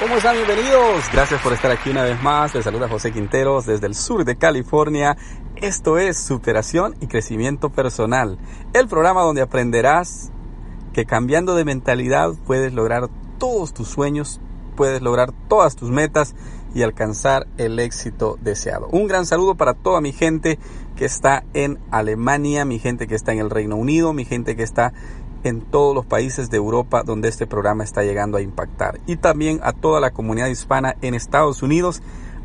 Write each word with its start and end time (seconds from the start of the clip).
¿Cómo 0.00 0.16
están? 0.16 0.34
Bienvenidos. 0.34 1.04
Gracias 1.12 1.42
por 1.42 1.52
estar 1.52 1.70
aquí 1.70 1.90
una 1.90 2.02
vez 2.02 2.22
más. 2.22 2.54
Les 2.54 2.64
saluda 2.64 2.88
José 2.88 3.12
Quinteros 3.12 3.66
desde 3.66 3.86
el 3.86 3.94
sur 3.94 4.24
de 4.24 4.36
California. 4.36 5.14
Esto 5.56 5.98
es 5.98 6.18
Superación 6.18 6.96
y 7.02 7.06
Crecimiento 7.06 7.68
Personal, 7.68 8.38
el 8.72 8.88
programa 8.88 9.20
donde 9.20 9.42
aprenderás 9.42 10.32
que 10.94 11.04
cambiando 11.04 11.54
de 11.54 11.66
mentalidad 11.66 12.32
puedes 12.46 12.72
lograr 12.72 13.10
todos 13.36 13.74
tus 13.74 13.88
sueños, 13.88 14.40
puedes 14.74 15.02
lograr 15.02 15.32
todas 15.48 15.76
tus 15.76 15.90
metas 15.90 16.34
y 16.74 16.80
alcanzar 16.80 17.46
el 17.58 17.78
éxito 17.78 18.38
deseado. 18.40 18.88
Un 18.92 19.06
gran 19.06 19.26
saludo 19.26 19.56
para 19.56 19.74
toda 19.74 20.00
mi 20.00 20.12
gente 20.12 20.58
que 20.96 21.04
está 21.04 21.44
en 21.52 21.78
Alemania, 21.90 22.64
mi 22.64 22.78
gente 22.78 23.06
que 23.06 23.16
está 23.16 23.32
en 23.32 23.40
el 23.40 23.50
Reino 23.50 23.76
Unido, 23.76 24.14
mi 24.14 24.24
gente 24.24 24.56
que 24.56 24.62
está 24.62 24.94
en 25.44 25.60
todos 25.60 25.94
los 25.94 26.06
países 26.06 26.50
de 26.50 26.56
Europa 26.56 27.02
donde 27.02 27.28
este 27.28 27.46
programa 27.46 27.84
está 27.84 28.02
llegando 28.02 28.38
a 28.38 28.42
impactar 28.42 29.00
y 29.06 29.16
también 29.16 29.60
a 29.62 29.72
toda 29.72 30.00
la 30.00 30.10
comunidad 30.10 30.48
hispana 30.48 30.96
en 31.00 31.14
Estados 31.14 31.62
Unidos 31.62 32.02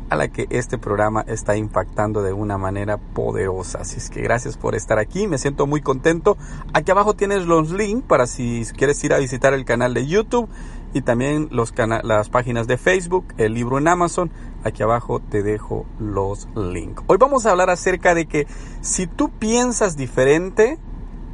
a 0.08 0.16
la 0.16 0.28
que 0.28 0.46
este 0.50 0.78
programa 0.78 1.24
está 1.26 1.56
impactando 1.56 2.22
de 2.22 2.32
una 2.32 2.58
manera 2.58 2.96
poderosa. 2.96 3.78
Así 3.80 3.96
es 3.96 4.10
que 4.10 4.22
gracias 4.22 4.56
por 4.56 4.74
estar 4.74 4.98
aquí, 4.98 5.26
me 5.26 5.38
siento 5.38 5.66
muy 5.66 5.80
contento. 5.80 6.36
Aquí 6.72 6.90
abajo 6.90 7.14
tienes 7.14 7.46
los 7.46 7.70
links 7.72 8.06
para 8.06 8.26
si 8.26 8.64
quieres 8.76 9.02
ir 9.04 9.12
a 9.12 9.18
visitar 9.18 9.52
el 9.52 9.64
canal 9.64 9.94
de 9.94 10.06
YouTube 10.06 10.48
y 10.92 11.02
también 11.02 11.48
las 11.50 12.28
páginas 12.28 12.66
de 12.66 12.78
Facebook, 12.78 13.26
el 13.36 13.54
libro 13.54 13.78
en 13.78 13.88
Amazon. 13.88 14.30
Aquí 14.64 14.82
abajo 14.82 15.20
te 15.20 15.42
dejo 15.42 15.86
los 15.98 16.48
links. 16.54 17.02
Hoy 17.06 17.18
vamos 17.18 17.46
a 17.46 17.50
hablar 17.50 17.70
acerca 17.70 18.14
de 18.14 18.26
que 18.26 18.46
si 18.80 19.06
tú 19.06 19.30
piensas 19.30 19.96
diferente, 19.96 20.78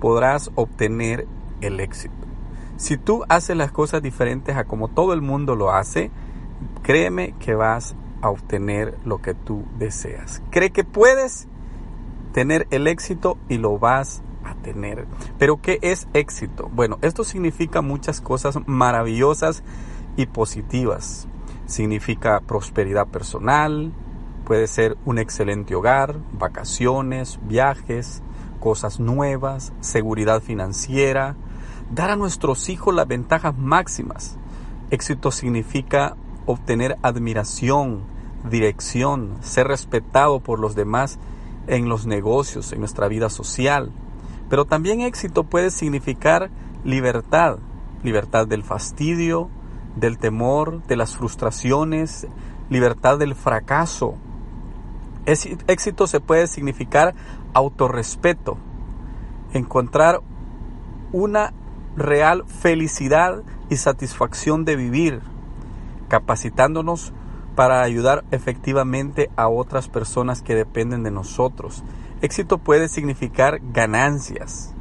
podrás 0.01 0.51
obtener 0.55 1.27
el 1.63 1.81
éxito. 1.81 2.15
Si 2.77 2.97
tú 2.97 3.25
haces 3.29 3.57
las 3.57 3.73
cosas 3.73 4.03
diferentes 4.03 4.57
a 4.57 4.65
como 4.65 4.89
todo 4.89 5.13
el 5.15 5.23
mundo 5.23 5.57
lo 5.57 5.73
hace, 5.73 6.11
créeme 6.83 7.35
que 7.39 7.55
vas 7.55 7.95
a 8.21 8.31
obtener 8.31 8.99
lo 9.05 9.23
que 9.23 9.35
tú 9.35 9.65
deseas. 9.79 10.43
Cree 10.51 10.71
que 10.71 10.85
puedes 10.85 11.49
tener 12.33 12.67
el 12.71 12.87
éxito 12.87 13.39
y 13.49 13.59
lo 13.59 13.79
vas 13.79 14.23
a 14.45 14.55
tener. 14.57 15.07
Pero 15.39 15.61
¿qué 15.61 15.79
es 15.83 16.09
éxito? 16.15 16.71
Bueno, 16.73 16.99
esto 17.03 17.25
significa 17.25 17.83
muchas 17.83 18.21
cosas 18.21 18.59
maravillosas 18.67 19.63
y 20.17 20.27
positivas. 20.27 21.29
Significa 21.67 22.41
prosperidad 22.41 23.07
personal, 23.07 23.93
puede 24.45 24.67
ser 24.67 24.97
un 25.05 25.19
excelente 25.19 25.75
hogar, 25.75 26.17
vacaciones, 26.33 27.39
viajes, 27.45 28.23
cosas 28.61 29.01
nuevas, 29.01 29.73
seguridad 29.81 30.43
financiera, 30.43 31.37
dar 31.93 32.11
a 32.11 32.17
nuestros 32.17 32.69
hijos 32.69 32.95
las 32.95 33.07
ventajas 33.07 33.57
máximas. 33.57 34.37
Éxito 34.91 35.31
significa 35.31 36.17
obtener 36.47 36.97
admiración, 37.03 38.03
dirección, 38.51 39.37
ser 39.43 39.69
respetado 39.69 40.41
por 40.41 40.59
los 40.59 40.75
demás 40.75 41.19
en 41.67 41.89
los 41.89 42.07
negocios, 42.07 42.73
en 42.73 42.81
nuestra 42.81 43.09
vida 43.09 43.29
social. 43.29 43.93
Pero 44.49 44.65
también 44.65 45.01
éxito 45.01 45.45
puede 45.45 45.71
significar 45.71 46.51
libertad, 46.85 47.59
libertad 48.03 48.47
del 48.47 48.65
fastidio, 48.65 49.49
del 49.97 50.19
temor, 50.19 50.83
de 50.87 50.97
las 50.97 51.17
frustraciones, 51.17 52.27
libertad 52.71 53.19
del 53.19 53.35
fracaso. 53.35 54.15
Éxito 55.27 56.07
se 56.07 56.21
puede 56.21 56.47
significar 56.49 57.15
autorrespeto, 57.55 58.57
encontrar 59.53 60.21
una 61.13 61.53
real 61.97 62.45
felicidad 62.47 63.43
y 63.69 63.77
satisfacción 63.77 64.65
de 64.65 64.77
vivir, 64.77 65.21
capacitándonos 66.09 67.13
para 67.55 67.83
ayudar 67.83 68.25
efectivamente 68.31 69.31
a 69.37 69.49
otras 69.49 69.89
personas 69.89 70.43
que 70.43 70.55
dependen 70.55 71.03
de 71.03 71.11
nosotros. 71.11 71.83
Éxito 72.23 72.59
puede 72.59 72.89
significar 72.89 73.61
ganancias. 73.73 74.75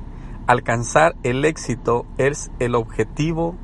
Alcanzar 0.47 1.15
el 1.23 1.45
éxito 1.45 2.05
es 2.17 2.51
el 2.59 2.75
objetivo 2.75 3.55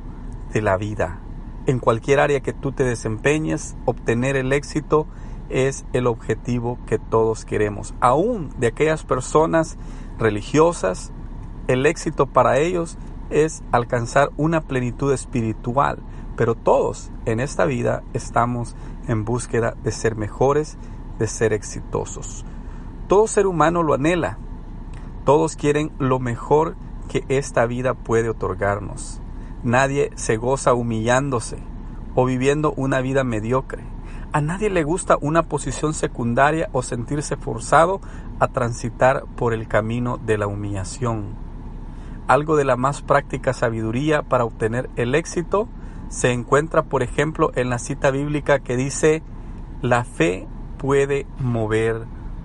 de 0.52 0.62
la 0.62 0.76
vida. 0.76 1.20
En 1.66 1.78
cualquier 1.78 2.20
área 2.20 2.40
que 2.40 2.52
tú 2.52 2.72
te 2.72 2.84
desempeñes, 2.84 3.76
obtener 3.84 4.36
el 4.36 4.52
éxito 4.52 5.06
es 5.50 5.84
el 5.92 6.06
objetivo 6.06 6.78
que 6.86 6.98
todos 6.98 7.44
queremos. 7.44 7.94
Aún 8.00 8.50
de 8.58 8.68
aquellas 8.68 9.04
personas 9.04 9.76
religiosas, 10.18 11.12
el 11.66 11.86
éxito 11.86 12.26
para 12.26 12.58
ellos 12.58 12.96
es 13.30 13.62
alcanzar 13.72 14.30
una 14.36 14.62
plenitud 14.62 15.12
espiritual, 15.12 15.98
pero 16.36 16.54
todos 16.54 17.10
en 17.24 17.40
esta 17.40 17.64
vida 17.64 18.02
estamos 18.12 18.76
en 19.08 19.24
búsqueda 19.24 19.74
de 19.82 19.92
ser 19.92 20.16
mejores, 20.16 20.78
de 21.18 21.26
ser 21.26 21.52
exitosos. 21.52 22.44
Todo 23.08 23.26
ser 23.26 23.46
humano 23.46 23.82
lo 23.82 23.94
anhela. 23.94 24.38
Todos 25.24 25.56
quieren 25.56 25.90
lo 25.98 26.20
mejor 26.20 26.76
que 27.08 27.24
esta 27.28 27.66
vida 27.66 27.94
puede 27.94 28.28
otorgarnos. 28.28 29.20
Nadie 29.62 30.10
se 30.14 30.36
goza 30.36 30.74
humillándose 30.74 31.58
o 32.14 32.24
viviendo 32.24 32.72
una 32.76 33.00
vida 33.00 33.24
mediocre. 33.24 33.82
A 34.32 34.40
nadie 34.40 34.70
le 34.70 34.84
gusta 34.84 35.16
una 35.20 35.44
posición 35.44 35.94
secundaria 35.94 36.68
o 36.72 36.82
sentirse 36.82 37.36
forzado 37.36 38.00
a 38.38 38.48
transitar 38.48 39.24
por 39.36 39.54
el 39.54 39.66
camino 39.66 40.18
de 40.18 40.38
la 40.38 40.46
humillación 40.46 41.47
algo 42.28 42.56
de 42.56 42.64
la 42.64 42.76
más 42.76 43.02
práctica 43.02 43.52
sabiduría 43.52 44.22
para 44.22 44.44
obtener 44.44 44.88
el 44.96 45.14
éxito 45.14 45.68
se 46.08 46.32
encuentra, 46.32 46.84
por 46.84 47.02
ejemplo, 47.02 47.50
en 47.54 47.70
la 47.70 47.78
cita 47.78 48.10
bíblica 48.10 48.60
que 48.60 48.76
dice, 48.76 49.22
la 49.82 50.04
fe 50.04 50.46
puede 50.78 51.26
mover 51.38 52.04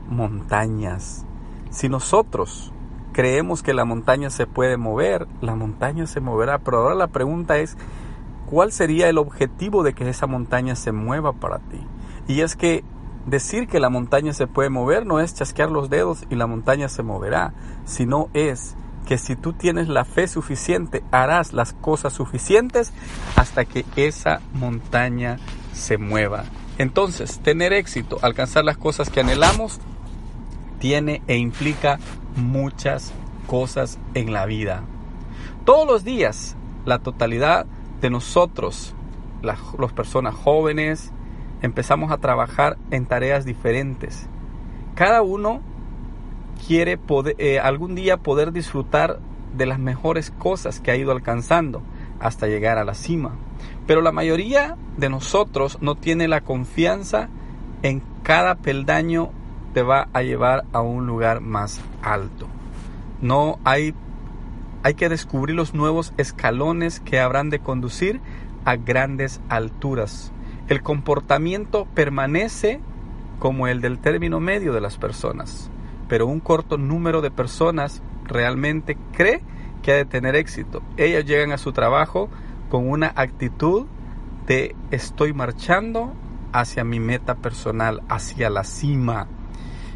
montañas. 0.09 1.25
Si 1.69 1.89
nosotros 1.89 2.73
creemos 3.13 3.63
que 3.63 3.73
la 3.73 3.85
montaña 3.85 4.29
se 4.29 4.47
puede 4.47 4.77
mover, 4.77 5.27
la 5.41 5.55
montaña 5.55 6.07
se 6.07 6.19
moverá. 6.19 6.59
Pero 6.59 6.79
ahora 6.79 6.95
la 6.95 7.07
pregunta 7.07 7.57
es, 7.57 7.77
¿cuál 8.45 8.71
sería 8.71 9.07
el 9.07 9.17
objetivo 9.17 9.83
de 9.83 9.93
que 9.93 10.09
esa 10.09 10.27
montaña 10.27 10.75
se 10.75 10.91
mueva 10.91 11.31
para 11.33 11.59
ti? 11.59 11.79
Y 12.27 12.41
es 12.41 12.55
que 12.55 12.83
decir 13.25 13.67
que 13.67 13.79
la 13.79 13.89
montaña 13.89 14.33
se 14.33 14.47
puede 14.47 14.69
mover 14.69 15.05
no 15.05 15.21
es 15.21 15.33
chasquear 15.33 15.71
los 15.71 15.89
dedos 15.89 16.25
y 16.29 16.35
la 16.35 16.47
montaña 16.47 16.89
se 16.89 17.03
moverá, 17.03 17.53
sino 17.85 18.29
es 18.33 18.75
que 19.07 19.17
si 19.17 19.35
tú 19.35 19.53
tienes 19.53 19.87
la 19.87 20.05
fe 20.05 20.27
suficiente, 20.27 21.03
harás 21.11 21.53
las 21.53 21.73
cosas 21.73 22.13
suficientes 22.13 22.93
hasta 23.35 23.65
que 23.65 23.85
esa 23.95 24.41
montaña 24.53 25.37
se 25.73 25.97
mueva. 25.97 26.45
Entonces, 26.77 27.39
tener 27.39 27.73
éxito, 27.73 28.17
alcanzar 28.21 28.65
las 28.65 28.77
cosas 28.77 29.09
que 29.09 29.19
anhelamos, 29.19 29.79
tiene 30.79 31.21
e 31.27 31.37
implica 31.37 31.99
muchas 32.35 33.13
cosas 33.47 33.99
en 34.13 34.33
la 34.33 34.45
vida. 34.45 34.83
Todos 35.65 35.87
los 35.87 36.03
días, 36.03 36.55
la 36.85 36.99
totalidad 36.99 37.65
de 38.01 38.09
nosotros, 38.09 38.93
las, 39.41 39.59
personas 39.93 40.35
jóvenes, 40.35 41.11
empezamos 41.61 42.11
a 42.11 42.17
trabajar 42.17 42.77
en 42.91 43.05
tareas 43.05 43.45
diferentes. 43.45 44.27
Cada 44.95 45.21
uno 45.21 45.61
quiere 46.65 46.99
eh, 47.37 47.59
algún 47.59 47.95
día 47.95 48.17
poder 48.17 48.51
disfrutar 48.51 49.19
de 49.55 49.65
las 49.65 49.79
mejores 49.79 50.31
cosas 50.31 50.79
que 50.79 50.91
ha 50.91 50.95
ido 50.95 51.11
alcanzando 51.11 51.81
hasta 52.19 52.47
llegar 52.47 52.77
a 52.77 52.85
la 52.85 52.93
cima. 52.93 53.35
Pero 53.85 54.01
la 54.01 54.11
mayoría 54.11 54.77
de 54.97 55.09
nosotros 55.09 55.77
no 55.81 55.95
tiene 55.95 56.27
la 56.27 56.41
confianza 56.41 57.29
en 57.81 58.01
cada 58.23 58.55
peldaño 58.55 59.31
te 59.73 59.81
va 59.81 60.07
a 60.13 60.21
llevar 60.21 60.65
a 60.71 60.81
un 60.81 61.05
lugar 61.07 61.41
más 61.41 61.81
alto. 62.01 62.47
No 63.21 63.59
hay 63.63 63.93
hay 64.83 64.95
que 64.95 65.07
descubrir 65.07 65.55
los 65.55 65.73
nuevos 65.73 66.13
escalones 66.17 66.99
que 66.99 67.19
habrán 67.19 67.49
de 67.49 67.59
conducir 67.59 68.19
a 68.65 68.75
grandes 68.75 69.39
alturas. 69.47 70.33
El 70.67 70.81
comportamiento 70.81 71.87
permanece 71.93 72.81
como 73.39 73.67
el 73.67 73.79
del 73.79 73.99
término 73.99 74.41
medio 74.41 74.73
de 74.73 74.81
las 74.81 74.97
personas 74.97 75.71
pero 76.13 76.27
un 76.27 76.41
corto 76.41 76.77
número 76.77 77.21
de 77.21 77.31
personas 77.31 78.03
realmente 78.25 78.99
cree 79.13 79.41
que 79.81 79.93
ha 79.93 79.95
de 79.95 80.05
tener 80.05 80.35
éxito. 80.35 80.83
Ellas 80.95 81.25
llegan 81.25 81.51
a 81.51 81.57
su 81.57 81.71
trabajo 81.71 82.29
con 82.69 82.87
una 82.87 83.11
actitud 83.15 83.87
de 84.45 84.75
estoy 84.91 85.33
marchando 85.33 86.13
hacia 86.51 86.83
mi 86.83 86.99
meta 86.99 87.33
personal, 87.33 88.03
hacia 88.09 88.51
la 88.51 88.63
cima. 88.63 89.27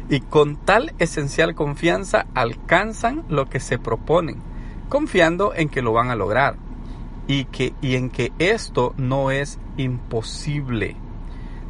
Y 0.08 0.18
con 0.18 0.56
tal 0.56 0.92
esencial 0.98 1.54
confianza 1.54 2.26
alcanzan 2.34 3.22
lo 3.28 3.48
que 3.48 3.60
se 3.60 3.78
proponen, 3.78 4.38
confiando 4.88 5.54
en 5.54 5.68
que 5.68 5.82
lo 5.82 5.92
van 5.92 6.10
a 6.10 6.16
lograr 6.16 6.56
y, 7.28 7.44
que, 7.44 7.74
y 7.80 7.94
en 7.94 8.10
que 8.10 8.32
esto 8.40 8.92
no 8.96 9.30
es 9.30 9.60
imposible. 9.76 10.96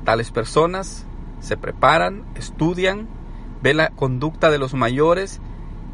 Tales 0.05 0.31
personas 0.31 1.05
se 1.41 1.59
preparan, 1.59 2.25
estudian, 2.35 3.18
ven 3.63 3.79
la 3.79 3.91
conducta 3.91 4.51
de 4.51 4.59
los 4.59 4.75
mayores 4.75 5.41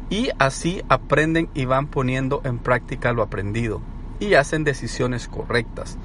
y 0.09 0.29
así 0.37 0.83
aprenden 0.89 1.49
y 1.53 1.65
van 1.65 1.87
poniendo 1.87 2.41
en 2.43 2.59
práctica 2.59 3.13
lo 3.13 3.23
aprendido 3.23 3.81
y 4.19 4.35
hacen 4.35 4.63
decisiones 4.63 5.27
correctas. 5.27 5.97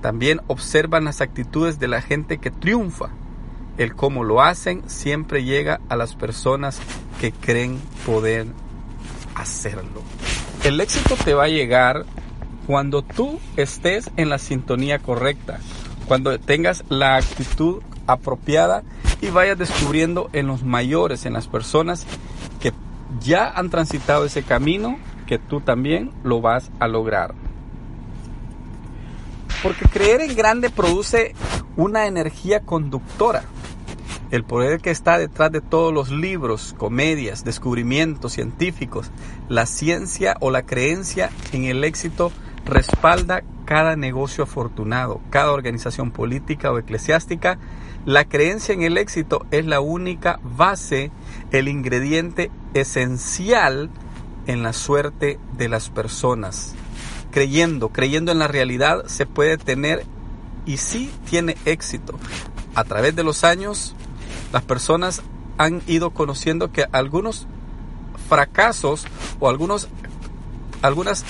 También 0.00 0.40
observan 0.48 1.04
las 1.04 1.20
actitudes 1.20 1.78
de 1.78 1.88
la 1.88 2.02
gente 2.02 2.38
que 2.38 2.50
triunfa. 2.50 3.10
El 3.78 3.94
cómo 3.94 4.22
lo 4.22 4.42
hacen 4.42 4.82
siempre 4.88 5.44
llega 5.44 5.80
a 5.88 5.96
las 5.96 6.14
personas 6.14 6.80
que 7.20 7.32
creen 7.32 7.80
poder 8.06 8.46
hacerlo. 9.34 10.02
El 10.62 10.80
éxito 10.80 11.16
te 11.22 11.34
va 11.34 11.44
a 11.44 11.48
llegar 11.48 12.04
cuando 12.66 13.02
tú 13.02 13.40
estés 13.56 14.10
en 14.16 14.28
la 14.28 14.38
sintonía 14.38 14.98
correcta, 14.98 15.58
cuando 16.06 16.38
tengas 16.38 16.84
la 16.88 17.16
actitud 17.16 17.82
apropiada 18.06 18.82
y 19.20 19.28
vayas 19.28 19.58
descubriendo 19.58 20.28
en 20.32 20.46
los 20.46 20.62
mayores, 20.62 21.26
en 21.26 21.32
las 21.32 21.46
personas 21.46 22.06
que 22.60 22.72
ya 23.20 23.50
han 23.50 23.70
transitado 23.70 24.24
ese 24.24 24.42
camino, 24.42 24.98
que 25.26 25.38
tú 25.38 25.60
también 25.60 26.12
lo 26.22 26.40
vas 26.40 26.70
a 26.78 26.88
lograr. 26.88 27.34
Porque 29.62 29.86
creer 29.86 30.20
en 30.20 30.36
grande 30.36 30.68
produce 30.68 31.34
una 31.76 32.06
energía 32.06 32.60
conductora. 32.60 33.44
El 34.30 34.44
poder 34.44 34.80
que 34.80 34.90
está 34.90 35.18
detrás 35.18 35.52
de 35.52 35.60
todos 35.60 35.92
los 35.92 36.10
libros, 36.10 36.74
comedias, 36.76 37.44
descubrimientos 37.44 38.32
científicos, 38.32 39.10
la 39.48 39.64
ciencia 39.64 40.36
o 40.40 40.50
la 40.50 40.62
creencia 40.66 41.30
en 41.52 41.64
el 41.64 41.84
éxito 41.84 42.32
respalda 42.64 43.42
cada 43.64 43.96
negocio 43.96 44.44
afortunado, 44.44 45.20
cada 45.30 45.52
organización 45.52 46.10
política 46.10 46.72
o 46.72 46.78
eclesiástica. 46.78 47.58
La 48.04 48.26
creencia 48.26 48.74
en 48.74 48.82
el 48.82 48.98
éxito 48.98 49.46
es 49.50 49.64
la 49.64 49.80
única 49.80 50.38
base, 50.42 51.10
el 51.50 51.68
ingrediente 51.68 52.50
esencial 52.74 53.90
en 54.46 54.62
la 54.62 54.72
suerte 54.72 55.38
de 55.56 55.68
las 55.68 55.88
personas 55.88 56.74
creyendo, 57.34 57.88
creyendo 57.88 58.30
en 58.30 58.38
la 58.38 58.46
realidad, 58.46 59.06
se 59.06 59.26
puede 59.26 59.58
tener 59.58 60.06
y 60.66 60.76
sí 60.76 61.10
tiene 61.28 61.56
éxito. 61.64 62.14
A 62.76 62.84
través 62.84 63.16
de 63.16 63.24
los 63.24 63.42
años, 63.42 63.96
las 64.52 64.62
personas 64.62 65.20
han 65.58 65.82
ido 65.88 66.10
conociendo 66.10 66.70
que 66.70 66.86
algunos 66.92 67.48
fracasos 68.28 69.04
o 69.40 69.48
algunos, 69.48 69.88
algunas 70.80 71.24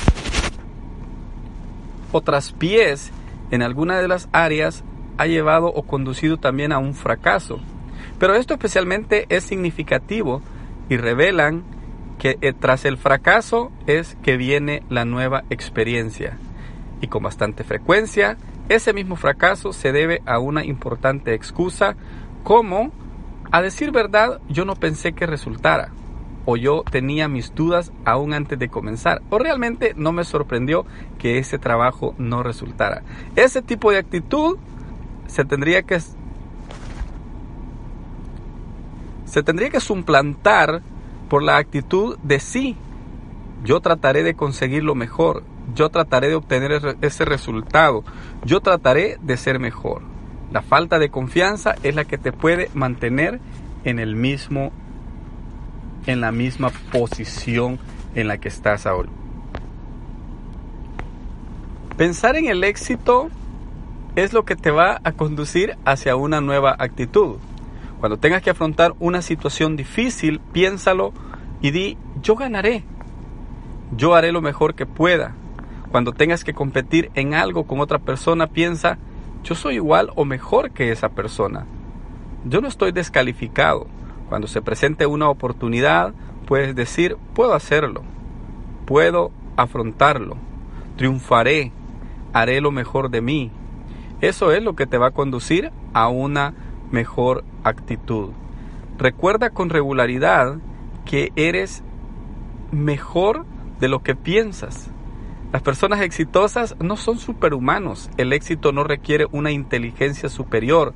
otras 2.14 2.52
pies 2.52 3.10
en 3.50 3.62
alguna 3.62 3.98
de 4.00 4.08
las 4.08 4.28
áreas 4.32 4.84
ha 5.18 5.26
llevado 5.26 5.66
o 5.66 5.82
conducido 5.82 6.36
también 6.36 6.72
a 6.72 6.78
un 6.78 6.94
fracaso. 6.94 7.60
Pero 8.18 8.34
esto 8.34 8.54
especialmente 8.54 9.26
es 9.28 9.44
significativo 9.44 10.40
y 10.88 10.96
revelan 10.96 11.64
que 12.18 12.38
eh, 12.40 12.52
tras 12.52 12.84
el 12.84 12.96
fracaso 12.96 13.72
es 13.86 14.16
que 14.22 14.36
viene 14.36 14.82
la 14.88 15.04
nueva 15.04 15.44
experiencia. 15.50 16.38
Y 17.00 17.08
con 17.08 17.22
bastante 17.22 17.64
frecuencia, 17.64 18.36
ese 18.68 18.92
mismo 18.92 19.16
fracaso 19.16 19.72
se 19.72 19.92
debe 19.92 20.22
a 20.24 20.38
una 20.38 20.64
importante 20.64 21.34
excusa 21.34 21.96
como, 22.44 22.92
a 23.50 23.60
decir 23.60 23.90
verdad, 23.90 24.40
yo 24.48 24.64
no 24.64 24.76
pensé 24.76 25.12
que 25.12 25.26
resultara, 25.26 25.90
o 26.44 26.56
yo 26.56 26.84
tenía 26.90 27.28
mis 27.28 27.54
dudas 27.54 27.92
aún 28.04 28.34
antes 28.34 28.58
de 28.58 28.68
comenzar, 28.68 29.22
o 29.30 29.38
realmente 29.38 29.94
no 29.96 30.12
me 30.12 30.24
sorprendió 30.24 30.84
que 31.18 31.38
ese 31.38 31.58
trabajo 31.58 32.14
no 32.18 32.42
resultara. 32.42 33.02
Ese 33.36 33.62
tipo 33.62 33.90
de 33.90 33.98
actitud 33.98 34.58
se 35.26 35.44
tendría 35.44 35.82
que 35.82 35.98
se 39.24 39.42
tendría 39.42 39.70
que 39.70 39.80
suplantar 39.80 40.82
por 41.28 41.42
la 41.42 41.56
actitud 41.56 42.18
de 42.22 42.38
sí. 42.38 42.76
Yo 43.64 43.80
trataré 43.80 44.22
de 44.22 44.34
conseguir 44.34 44.84
lo 44.84 44.94
mejor, 44.94 45.42
yo 45.74 45.88
trataré 45.88 46.28
de 46.28 46.34
obtener 46.34 46.96
ese 47.00 47.24
resultado, 47.24 48.04
yo 48.44 48.60
trataré 48.60 49.18
de 49.22 49.36
ser 49.36 49.58
mejor. 49.58 50.02
La 50.52 50.62
falta 50.62 50.98
de 50.98 51.08
confianza 51.08 51.74
es 51.82 51.94
la 51.94 52.04
que 52.04 52.18
te 52.18 52.30
puede 52.30 52.70
mantener 52.74 53.40
en 53.84 53.98
el 53.98 54.14
mismo 54.14 54.70
en 56.06 56.20
la 56.20 56.32
misma 56.32 56.70
posición 56.92 57.78
en 58.14 58.28
la 58.28 58.38
que 58.38 58.48
estás 58.48 58.86
ahora. 58.86 59.08
Pensar 61.96 62.36
en 62.36 62.46
el 62.46 62.64
éxito 62.64 63.30
es 64.16 64.32
lo 64.32 64.44
que 64.44 64.56
te 64.56 64.70
va 64.70 65.00
a 65.04 65.12
conducir 65.12 65.76
hacia 65.84 66.16
una 66.16 66.40
nueva 66.40 66.74
actitud. 66.78 67.36
Cuando 68.00 68.18
tengas 68.18 68.42
que 68.42 68.50
afrontar 68.50 68.94
una 68.98 69.22
situación 69.22 69.76
difícil, 69.76 70.40
piénsalo 70.52 71.12
y 71.60 71.70
di, 71.70 71.96
yo 72.22 72.34
ganaré. 72.36 72.84
Yo 73.96 74.14
haré 74.14 74.32
lo 74.32 74.40
mejor 74.40 74.74
que 74.74 74.86
pueda. 74.86 75.34
Cuando 75.90 76.12
tengas 76.12 76.42
que 76.42 76.54
competir 76.54 77.10
en 77.14 77.34
algo 77.34 77.64
con 77.66 77.80
otra 77.80 77.98
persona, 78.00 78.48
piensa, 78.48 78.98
yo 79.44 79.54
soy 79.54 79.76
igual 79.76 80.10
o 80.16 80.24
mejor 80.24 80.72
que 80.72 80.90
esa 80.90 81.10
persona. 81.10 81.66
Yo 82.44 82.60
no 82.60 82.68
estoy 82.68 82.92
descalificado. 82.92 83.86
Cuando 84.34 84.48
se 84.48 84.62
presente 84.62 85.06
una 85.06 85.28
oportunidad, 85.28 86.12
puedes 86.44 86.74
decir, 86.74 87.16
puedo 87.34 87.54
hacerlo. 87.54 88.02
Puedo 88.84 89.30
afrontarlo. 89.56 90.36
Triunfaré. 90.96 91.70
Haré 92.32 92.60
lo 92.60 92.72
mejor 92.72 93.10
de 93.10 93.20
mí. 93.20 93.52
Eso 94.20 94.50
es 94.50 94.60
lo 94.60 94.74
que 94.74 94.88
te 94.88 94.98
va 94.98 95.06
a 95.06 95.12
conducir 95.12 95.70
a 95.92 96.08
una 96.08 96.52
mejor 96.90 97.44
actitud. 97.62 98.30
Recuerda 98.98 99.50
con 99.50 99.70
regularidad 99.70 100.56
que 101.04 101.30
eres 101.36 101.84
mejor 102.72 103.46
de 103.78 103.86
lo 103.86 104.02
que 104.02 104.16
piensas. 104.16 104.90
Las 105.52 105.62
personas 105.62 106.00
exitosas 106.00 106.74
no 106.80 106.96
son 106.96 107.18
superhumanos. 107.18 108.10
El 108.16 108.32
éxito 108.32 108.72
no 108.72 108.82
requiere 108.82 109.28
una 109.30 109.52
inteligencia 109.52 110.28
superior. 110.28 110.92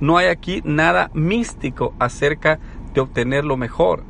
No 0.00 0.16
hay 0.16 0.28
aquí 0.28 0.62
nada 0.64 1.10
místico 1.12 1.92
acerca 1.98 2.60
obtener 3.00 3.44
lo 3.44 3.56
mejor. 3.56 4.04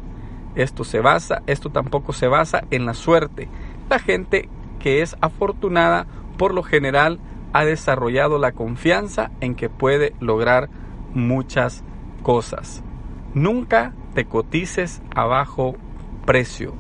Esto 0.54 0.85
se 0.85 1.00
basa, 1.00 1.42
esto 1.47 1.71
tampoco 1.71 2.12
se 2.12 2.26
basa 2.26 2.64
en 2.71 2.87
la 2.87 2.95
suerte. 2.95 3.49
La 3.88 3.99
gente 3.99 4.49
que 4.78 5.02
es 5.02 5.16
afortunada 5.21 6.07
por 6.37 6.54
lo 6.54 6.62
general 6.62 7.21
ha 7.52 7.64
desarrollado 7.64 8.38
la 8.38 8.52
confianza 8.52 9.30
en 9.40 9.54
que 9.54 9.68
puede 9.68 10.14
lograr 10.21 10.68
muchas 11.14 11.85
cosas. 12.23 12.83
Nunca 13.35 13.92
te 14.14 14.25
cotices 14.25 15.02
a 15.14 15.25
bajo 15.25 15.76
precio. 16.26 16.75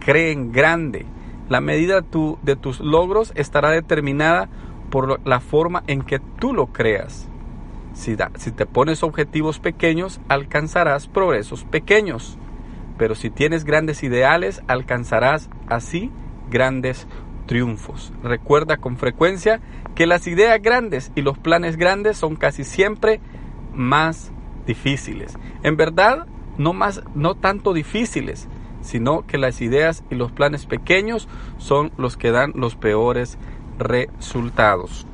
Cree 0.00 0.32
en 0.32 0.52
grande. 0.52 1.06
La 1.48 1.60
medida 1.60 2.00
de 2.42 2.56
tus 2.56 2.80
logros 2.80 3.32
estará 3.34 3.70
determinada 3.70 4.48
por 4.90 5.20
la 5.26 5.40
forma 5.40 5.82
en 5.86 6.02
que 6.02 6.20
tú 6.20 6.52
lo 6.54 6.68
creas. 6.68 7.28
Si, 7.94 8.16
te 8.16 8.66
pones 8.66 9.02
objetivos 9.02 9.60
pequeños, 9.60 10.20
alcanzarás 10.28 11.06
progresos 11.06 11.64
pequeños. 11.64 12.36
Pero 12.98 13.14
si 13.14 13.30
tienes 13.30 13.64
grandes 13.64 14.02
ideales, 14.02 14.62
alcanzarás 14.66 15.48
así 15.68 16.10
grandes 16.50 17.06
triunfos. 17.46 18.12
Recuerda 18.22 18.76
con 18.76 18.96
frecuencia 18.96 19.60
que 19.94 20.06
las 20.06 20.26
ideas 20.26 20.60
grandes 20.60 21.12
y 21.14 21.22
los 21.22 21.38
planes 21.38 21.76
grandes 21.76 22.16
son 22.16 22.36
casi 22.36 22.64
siempre 22.64 23.20
más 23.72 24.32
difíciles. 24.66 25.38
En 25.62 25.76
verdad, 25.76 26.26
no, 26.58 26.72
más, 26.72 27.02
no 27.14 27.34
tanto 27.36 27.72
difíciles, 27.72 28.48
sino 28.82 29.26
que 29.26 29.38
las 29.38 29.60
ideas 29.60 30.04
y 30.10 30.16
los 30.16 30.32
planes 30.32 30.66
pequeños 30.66 31.28
son 31.58 31.92
los 31.96 32.16
que 32.16 32.32
dan 32.32 32.52
los 32.54 32.76
peores 32.76 33.38
resultados. 33.78 35.06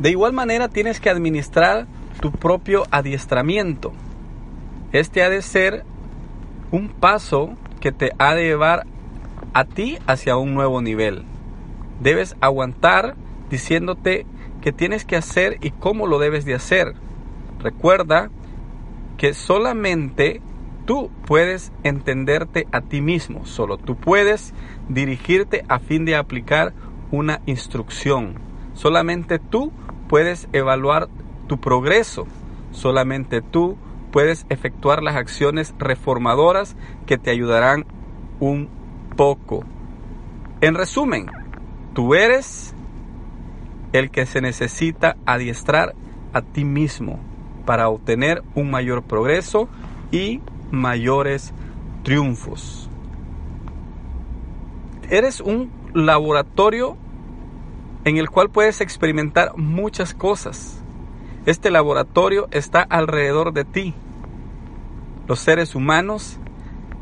De 0.00 0.08
igual 0.08 0.32
manera 0.32 0.68
tienes 0.70 0.98
que 0.98 1.10
administrar 1.10 1.86
tu 2.22 2.32
propio 2.32 2.84
adiestramiento. 2.90 3.92
Este 4.92 5.22
ha 5.22 5.28
de 5.28 5.42
ser 5.42 5.84
un 6.70 6.88
paso 6.88 7.50
que 7.80 7.92
te 7.92 8.12
ha 8.18 8.34
de 8.34 8.44
llevar 8.44 8.86
a 9.52 9.66
ti 9.66 9.98
hacia 10.06 10.38
un 10.38 10.54
nuevo 10.54 10.80
nivel. 10.80 11.24
Debes 12.00 12.34
aguantar 12.40 13.14
diciéndote 13.50 14.24
que 14.62 14.72
tienes 14.72 15.04
que 15.04 15.16
hacer 15.16 15.58
y 15.60 15.70
cómo 15.70 16.06
lo 16.06 16.18
debes 16.18 16.46
de 16.46 16.54
hacer. 16.54 16.94
Recuerda 17.58 18.30
que 19.18 19.34
solamente 19.34 20.40
tú 20.86 21.10
puedes 21.26 21.72
entenderte 21.82 22.66
a 22.72 22.80
ti 22.80 23.02
mismo, 23.02 23.44
solo 23.44 23.76
tú 23.76 23.96
puedes 23.96 24.54
dirigirte 24.88 25.62
a 25.68 25.78
fin 25.78 26.06
de 26.06 26.16
aplicar 26.16 26.72
una 27.10 27.42
instrucción. 27.44 28.49
Solamente 28.80 29.38
tú 29.38 29.72
puedes 30.08 30.48
evaluar 30.54 31.10
tu 31.48 31.60
progreso. 31.60 32.26
Solamente 32.70 33.42
tú 33.42 33.76
puedes 34.10 34.46
efectuar 34.48 35.02
las 35.02 35.16
acciones 35.16 35.74
reformadoras 35.78 36.76
que 37.04 37.18
te 37.18 37.30
ayudarán 37.30 37.84
un 38.38 38.70
poco. 39.18 39.64
En 40.62 40.74
resumen, 40.74 41.26
tú 41.92 42.14
eres 42.14 42.74
el 43.92 44.10
que 44.10 44.24
se 44.24 44.40
necesita 44.40 45.14
adiestrar 45.26 45.94
a 46.32 46.40
ti 46.40 46.64
mismo 46.64 47.20
para 47.66 47.90
obtener 47.90 48.42
un 48.54 48.70
mayor 48.70 49.02
progreso 49.02 49.68
y 50.10 50.40
mayores 50.70 51.52
triunfos. 52.02 52.88
Eres 55.10 55.42
un 55.42 55.70
laboratorio 55.92 56.96
en 58.04 58.16
el 58.16 58.30
cual 58.30 58.50
puedes 58.50 58.80
experimentar 58.80 59.56
muchas 59.56 60.14
cosas. 60.14 60.82
Este 61.46 61.70
laboratorio 61.70 62.48
está 62.50 62.82
alrededor 62.82 63.52
de 63.52 63.64
ti. 63.64 63.94
Los 65.26 65.40
seres 65.40 65.74
humanos 65.74 66.38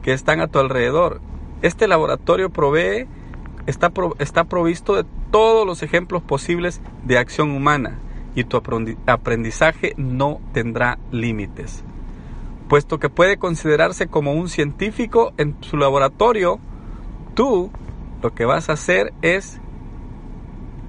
que 0.02 0.12
están 0.12 0.40
a 0.40 0.48
tu 0.48 0.58
alrededor. 0.58 1.20
Este 1.62 1.88
laboratorio 1.88 2.50
provee, 2.50 3.06
está, 3.66 3.92
está 4.18 4.44
provisto 4.44 4.94
de 4.94 5.04
todos 5.30 5.66
los 5.66 5.82
ejemplos 5.82 6.22
posibles 6.22 6.80
de 7.04 7.18
acción 7.18 7.50
humana 7.50 7.98
y 8.34 8.44
tu 8.44 8.62
aprendizaje 9.06 9.94
no 9.96 10.40
tendrá 10.52 10.98
límites. 11.10 11.82
Puesto 12.68 12.98
que 12.98 13.08
puede 13.08 13.38
considerarse 13.38 14.06
como 14.06 14.34
un 14.34 14.48
científico 14.48 15.32
en 15.38 15.56
su 15.60 15.76
laboratorio, 15.76 16.60
tú 17.34 17.70
lo 18.22 18.34
que 18.34 18.44
vas 18.44 18.68
a 18.68 18.74
hacer 18.74 19.12
es, 19.22 19.60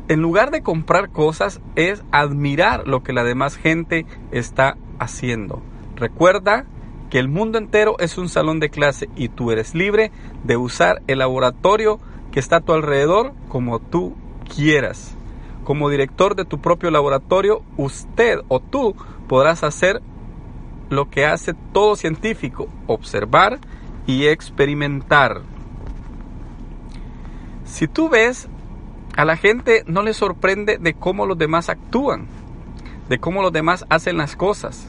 en 0.10 0.22
lugar 0.22 0.50
de 0.50 0.64
comprar 0.64 1.12
cosas, 1.12 1.62
es 1.76 2.04
admirar 2.12 2.88
lo 2.88 3.04
que 3.04 3.14
la 3.14 3.24
demás 3.24 3.56
gente 3.56 4.08
está 4.32 4.76
haciendo. 4.98 5.62
Recuerda 5.96 6.66
que 7.12 7.20
el 7.20 7.30
mundo 7.30 7.60
entero 7.60 7.96
es 8.00 8.18
un 8.18 8.28
salón 8.28 8.60
de 8.60 8.72
clase 8.72 9.08
y 9.16 9.30
tú 9.30 9.52
eres 9.52 9.76
libre 9.76 10.12
de 10.44 10.58
usar 10.58 11.04
el 11.06 11.20
laboratorio 11.20 12.00
que 12.32 12.40
está 12.40 12.58
a 12.58 12.62
tu 12.62 12.74
alrededor 12.74 13.34
como 13.50 13.80
tú 13.80 14.16
quieras. 14.56 15.16
Como 15.64 15.90
director 15.90 16.36
de 16.36 16.46
tu 16.46 16.60
propio 16.60 16.90
laboratorio, 16.90 17.62
usted 17.78 18.40
o 18.48 18.60
tú 18.60 18.96
podrás 19.28 19.64
hacer 19.64 20.02
lo 20.90 21.12
que 21.12 21.28
hace 21.28 21.54
todo 21.72 21.96
científico, 21.96 22.68
observar 22.88 23.60
y 24.08 24.26
experimentar. 24.26 25.44
Si 27.64 27.88
tú 27.88 28.10
ves, 28.10 28.50
a 29.20 29.26
la 29.26 29.36
gente 29.36 29.84
no 29.86 30.02
le 30.02 30.14
sorprende 30.14 30.78
de 30.78 30.94
cómo 30.94 31.26
los 31.26 31.38
demás 31.38 31.68
actúan, 31.68 32.28
de 33.10 33.20
cómo 33.20 33.42
los 33.42 33.52
demás 33.52 33.86
hacen 33.90 34.16
las 34.16 34.38
cosas. 34.38 34.88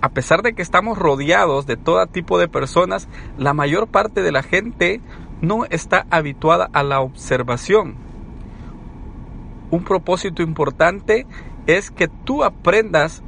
A 0.00 0.08
pesar 0.08 0.40
de 0.40 0.54
que 0.54 0.62
estamos 0.62 0.96
rodeados 0.96 1.66
de 1.66 1.76
todo 1.76 2.06
tipo 2.06 2.38
de 2.38 2.48
personas, 2.48 3.08
la 3.36 3.52
mayor 3.52 3.86
parte 3.86 4.22
de 4.22 4.32
la 4.32 4.42
gente 4.42 5.02
no 5.42 5.66
está 5.66 6.06
habituada 6.08 6.70
a 6.72 6.82
la 6.82 7.00
observación. 7.00 7.96
Un 9.70 9.84
propósito 9.84 10.42
importante 10.42 11.26
es 11.66 11.90
que 11.90 12.08
tú 12.08 12.44
aprendas 12.44 13.22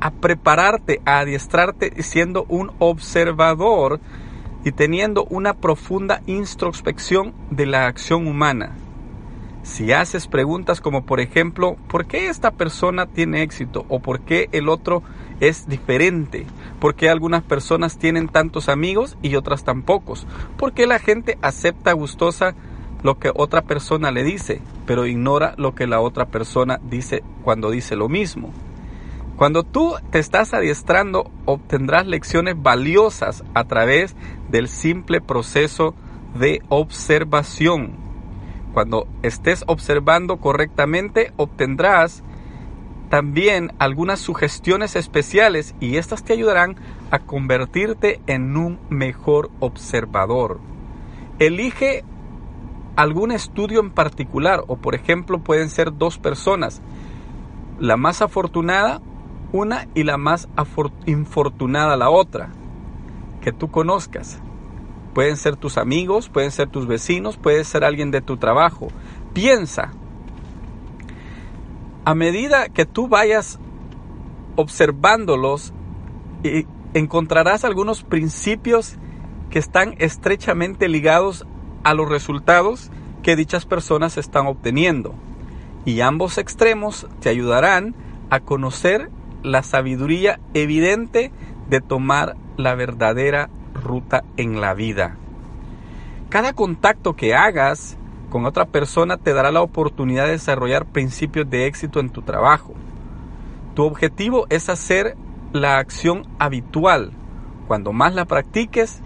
a 0.00 0.10
prepararte, 0.10 1.02
a 1.04 1.18
adiestrarte 1.18 2.02
siendo 2.02 2.46
un 2.48 2.72
observador 2.78 4.00
y 4.64 4.72
teniendo 4.72 5.26
una 5.26 5.52
profunda 5.52 6.22
introspección 6.24 7.34
de 7.50 7.66
la 7.66 7.88
acción 7.88 8.26
humana. 8.26 8.74
Si 9.66 9.92
haces 9.92 10.28
preguntas 10.28 10.80
como 10.80 11.04
por 11.04 11.18
ejemplo, 11.18 11.76
¿por 11.88 12.06
qué 12.06 12.28
esta 12.28 12.52
persona 12.52 13.06
tiene 13.06 13.42
éxito? 13.42 13.84
¿O 13.88 13.98
por 13.98 14.20
qué 14.20 14.48
el 14.52 14.68
otro 14.68 15.02
es 15.40 15.66
diferente? 15.66 16.46
¿Por 16.80 16.94
qué 16.94 17.10
algunas 17.10 17.42
personas 17.42 17.98
tienen 17.98 18.28
tantos 18.28 18.68
amigos 18.68 19.18
y 19.22 19.34
otras 19.34 19.64
tan 19.64 19.82
pocos? 19.82 20.24
¿Por 20.56 20.72
qué 20.72 20.86
la 20.86 21.00
gente 21.00 21.36
acepta 21.42 21.92
gustosa 21.92 22.54
lo 23.02 23.18
que 23.18 23.32
otra 23.34 23.62
persona 23.62 24.12
le 24.12 24.22
dice, 24.22 24.62
pero 24.86 25.04
ignora 25.04 25.54
lo 25.58 25.74
que 25.74 25.88
la 25.88 26.00
otra 26.00 26.26
persona 26.26 26.80
dice 26.88 27.24
cuando 27.42 27.72
dice 27.72 27.96
lo 27.96 28.08
mismo? 28.08 28.52
Cuando 29.36 29.64
tú 29.64 29.96
te 30.10 30.20
estás 30.20 30.54
adiestrando, 30.54 31.28
obtendrás 31.44 32.06
lecciones 32.06 32.54
valiosas 32.56 33.42
a 33.52 33.64
través 33.64 34.14
del 34.48 34.68
simple 34.68 35.20
proceso 35.20 35.96
de 36.38 36.62
observación. 36.68 38.05
Cuando 38.76 39.08
estés 39.22 39.64
observando 39.68 40.36
correctamente, 40.36 41.32
obtendrás 41.38 42.22
también 43.08 43.72
algunas 43.78 44.20
sugestiones 44.20 44.96
especiales 44.96 45.74
y 45.80 45.96
estas 45.96 46.22
te 46.22 46.34
ayudarán 46.34 46.76
a 47.10 47.20
convertirte 47.20 48.20
en 48.26 48.54
un 48.54 48.78
mejor 48.90 49.50
observador. 49.60 50.60
Elige 51.38 52.04
algún 52.96 53.32
estudio 53.32 53.80
en 53.80 53.92
particular 53.92 54.62
o 54.66 54.76
por 54.76 54.94
ejemplo 54.94 55.38
pueden 55.38 55.70
ser 55.70 55.96
dos 55.96 56.18
personas. 56.18 56.82
La 57.80 57.96
más 57.96 58.20
afortunada 58.20 59.00
una 59.52 59.88
y 59.94 60.02
la 60.02 60.18
más 60.18 60.48
infortunada 61.06 61.96
la 61.96 62.10
otra, 62.10 62.50
que 63.40 63.52
tú 63.52 63.70
conozcas. 63.70 64.38
Pueden 65.16 65.38
ser 65.38 65.56
tus 65.56 65.78
amigos, 65.78 66.28
pueden 66.28 66.50
ser 66.50 66.68
tus 66.68 66.86
vecinos, 66.86 67.38
puede 67.38 67.64
ser 67.64 67.84
alguien 67.84 68.10
de 68.10 68.20
tu 68.20 68.36
trabajo. 68.36 68.88
Piensa, 69.32 69.94
a 72.04 72.14
medida 72.14 72.68
que 72.68 72.84
tú 72.84 73.08
vayas 73.08 73.58
observándolos, 74.56 75.72
encontrarás 76.92 77.64
algunos 77.64 78.02
principios 78.02 78.96
que 79.48 79.58
están 79.58 79.94
estrechamente 80.00 80.86
ligados 80.86 81.46
a 81.82 81.94
los 81.94 82.10
resultados 82.10 82.90
que 83.22 83.36
dichas 83.36 83.64
personas 83.64 84.18
están 84.18 84.46
obteniendo. 84.46 85.14
Y 85.86 86.02
ambos 86.02 86.36
extremos 86.36 87.06
te 87.20 87.30
ayudarán 87.30 87.94
a 88.28 88.40
conocer 88.40 89.08
la 89.42 89.62
sabiduría 89.62 90.40
evidente 90.52 91.32
de 91.70 91.80
tomar 91.80 92.36
la 92.58 92.74
verdadera 92.74 93.48
ruta 93.86 94.24
en 94.36 94.60
la 94.60 94.74
vida. 94.74 95.16
Cada 96.28 96.52
contacto 96.52 97.14
que 97.14 97.34
hagas 97.34 97.96
con 98.30 98.44
otra 98.44 98.66
persona 98.66 99.16
te 99.16 99.32
dará 99.32 99.52
la 99.52 99.62
oportunidad 99.62 100.26
de 100.26 100.32
desarrollar 100.32 100.86
principios 100.86 101.48
de 101.48 101.66
éxito 101.66 102.00
en 102.00 102.10
tu 102.10 102.22
trabajo. 102.22 102.74
Tu 103.74 103.84
objetivo 103.84 104.46
es 104.50 104.68
hacer 104.68 105.16
la 105.52 105.78
acción 105.78 106.26
habitual. 106.38 107.12
Cuando 107.68 107.92
más 107.92 108.14
la 108.14 108.24
practiques, 108.24 109.00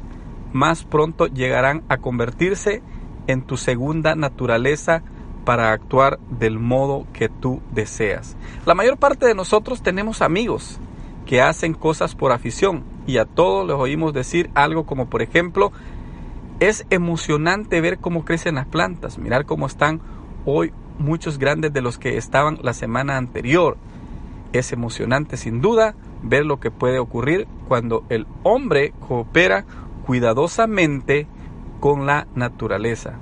más 0.53 0.85
pronto 0.85 1.27
llegarán 1.27 1.83
a 1.89 1.99
convertirse 1.99 2.83
en 3.27 3.43
tu 3.43 3.57
segunda 3.57 4.15
naturaleza 4.15 5.03
para 5.45 5.73
actuar 5.73 6.19
del 6.31 6.59
modo 6.59 7.07
que 7.13 7.29
tú 7.29 7.63
deseas. 7.73 8.37
La 8.67 8.75
mayor 8.75 8.99
parte 8.99 9.27
de 9.27 9.35
nosotros 9.35 9.83
tenemos 9.83 10.23
amigos 10.23 10.79
que 11.27 11.41
hacen 11.41 11.75
cosas 11.75 12.15
por 12.15 12.33
afición 12.33 12.85
y 13.11 13.19
a 13.19 13.25
todos 13.25 13.67
les 13.67 13.76
oímos 13.76 14.12
decir 14.12 14.50
algo 14.55 14.87
como 14.87 15.11
por 15.11 15.21
ejemplo, 15.21 15.73
es 16.61 16.87
emocionante 16.90 17.81
ver 17.81 17.99
cómo 17.99 18.25
crecen 18.25 18.55
las 18.55 18.67
plantas, 18.67 19.19
mirar 19.19 19.47
cómo 19.47 19.67
están 19.67 20.00
hoy 20.45 20.73
muchos 20.99 21.38
grandes 21.38 21.73
de 21.73 21.81
los 21.81 21.99
que 21.99 22.17
estaban 22.17 22.59
la 22.62 22.73
semana 22.73 23.17
anterior. 23.17 23.76
Es 24.52 24.73
emocionante 24.73 25.37
sin 25.37 25.61
duda 25.61 25.95
ver 26.23 26.45
lo 26.45 26.61
que 26.61 26.71
puede 26.71 26.99
ocurrir 26.99 27.49
cuando 27.67 28.05
el 28.11 28.26
hombre 28.45 28.93
coopera 29.09 29.64
cuidadosamente 30.07 31.26
con 31.81 32.07
la 32.07 32.29
naturaleza. 32.35 33.14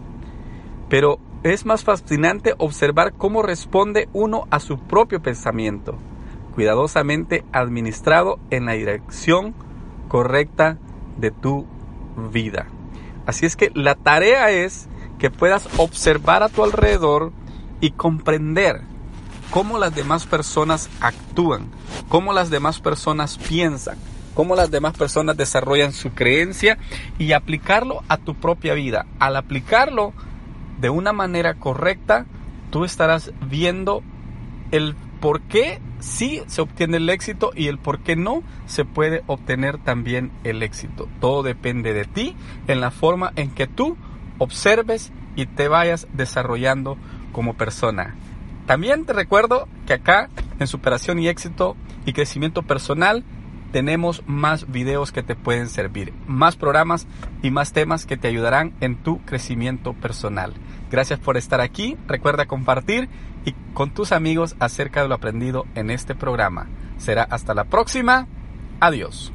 Pero 0.91 1.19
es 1.45 1.65
más 1.65 1.85
fascinante 1.85 2.55
observar 2.59 3.15
cómo 3.15 3.43
responde 3.43 4.09
uno 4.13 4.49
a 4.51 4.59
su 4.59 4.79
propio 4.79 5.23
pensamiento, 5.23 5.97
cuidadosamente 6.55 7.45
administrado 7.53 8.39
en 8.51 8.67
la 8.67 8.73
dirección 8.73 9.55
correcta 10.09 10.79
de 11.17 11.31
tu 11.31 11.67
vida. 12.33 12.67
Así 13.27 13.47
es 13.47 13.57
que 13.57 13.71
la 13.75 13.95
tarea 13.95 14.51
es 14.51 14.89
que 15.19 15.31
puedas 15.31 15.69
observar 15.77 16.43
a 16.43 16.49
tu 16.49 16.65
alrededor 16.65 17.33
y 17.81 17.91
comprender 17.91 18.83
cómo 19.51 19.79
las 19.79 19.95
demás 19.95 20.27
personas 20.27 20.89
actúan, 21.01 21.67
cómo 22.09 22.33
las 22.33 22.51
demás 22.51 22.81
personas 22.81 23.39
piensan, 23.39 23.99
cómo 24.35 24.55
las 24.55 24.71
demás 24.71 24.97
personas 24.97 25.37
desarrollan 25.37 25.93
su 25.93 26.11
creencia 26.11 26.79
y 27.19 27.33
aplicarlo 27.33 28.03
a 28.09 28.17
tu 28.17 28.35
propia 28.35 28.75
vida. 28.75 29.07
Al 29.19 29.37
aplicarlo 29.37 30.13
de 30.81 30.91
una 30.91 31.13
manera 31.13 31.55
correcta, 31.55 32.27
tú 32.71 32.85
estarás 32.85 33.33
viendo 33.49 34.03
el 34.71 34.95
por 35.21 35.41
qué 35.43 35.81
sí 36.01 36.43
se 36.47 36.61
obtiene 36.61 36.99
el 36.99 37.09
éxito 37.11 37.51
y 37.55 37.67
el 37.69 37.79
por 37.79 38.01
qué 38.01 38.17
no 38.17 38.43
se 38.67 38.85
puede 38.85 39.23
obtener 39.27 39.79
también 39.79 40.31
el 40.45 40.63
éxito. 40.63 41.09
Todo 41.21 41.43
depende 41.43 41.93
de 41.93 42.05
ti 42.05 42.37
en 42.67 42.81
la 42.81 42.91
forma 42.91 43.33
en 43.37 43.51
que 43.51 43.67
tú 43.67 43.97
observes 44.39 45.13
y 45.37 45.47
te 45.47 45.69
vayas 45.69 46.07
desarrollando 46.13 46.97
como 47.33 47.55
persona. 47.55 48.15
También 48.67 49.05
te 49.05 49.13
recuerdo 49.13 49.69
que 49.87 49.95
acá 49.95 50.29
en 50.59 50.67
Superación 50.67 51.19
y 51.19 51.29
Éxito 51.29 51.77
y 52.05 52.13
Crecimiento 52.13 52.63
Personal 52.63 53.25
tenemos 53.73 54.23
más 54.27 54.71
videos 54.71 55.13
que 55.13 55.23
te 55.23 55.35
pueden 55.35 55.69
servir, 55.69 56.13
más 56.27 56.57
programas 56.57 57.07
y 57.43 57.51
más 57.51 57.73
temas 57.73 58.07
que 58.07 58.17
te 58.17 58.29
ayudarán 58.29 58.73
en 58.81 58.97
tu 58.97 59.21
crecimiento 59.25 59.93
personal. 59.93 60.55
Gracias 60.91 61.19
por 61.19 61.37
estar 61.37 61.61
aquí, 61.61 61.97
recuerda 62.07 62.47
compartir 62.47 63.09
y 63.45 63.55
con 63.75 63.91
tus 63.91 64.13
amigos 64.13 64.57
acerca 64.59 65.03
de 65.03 65.09
lo 65.09 65.15
aprendido 65.15 65.67
en 65.75 65.91
este 65.91 66.15
programa. 66.15 66.69
Será 66.99 67.23
hasta 67.23 67.55
la 67.55 67.65
próxima. 67.65 68.27
Adiós. 68.81 69.33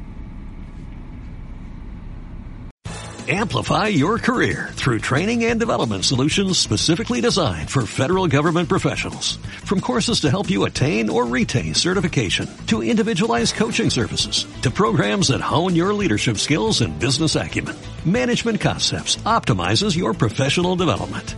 Amplify 3.25 3.87
your 3.87 4.19
career 4.19 4.71
through 4.73 4.99
training 4.99 5.45
and 5.45 5.57
development 5.57 6.03
solutions 6.03 6.59
specifically 6.59 7.21
designed 7.21 7.69
for 7.69 7.85
federal 7.85 8.27
government 8.27 8.67
professionals. 8.67 9.37
From 9.63 9.79
courses 9.79 10.19
to 10.21 10.29
help 10.29 10.49
you 10.49 10.65
attain 10.65 11.09
or 11.09 11.25
retain 11.25 11.73
certification, 11.73 12.49
to 12.67 12.83
individualized 12.83 13.55
coaching 13.55 13.89
services, 13.89 14.45
to 14.61 14.69
programs 14.69 15.29
that 15.29 15.39
hone 15.39 15.73
your 15.73 15.93
leadership 15.93 16.37
skills 16.37 16.81
and 16.81 16.99
business 16.99 17.37
acumen, 17.37 17.77
Management 18.03 18.59
Concepts 18.59 19.15
optimizes 19.23 19.95
your 19.95 20.13
professional 20.13 20.75
development. 20.75 21.37